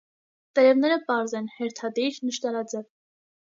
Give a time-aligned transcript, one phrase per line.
[0.59, 2.93] Տերևները պարզ են, հերթադիր, նշտարաձև։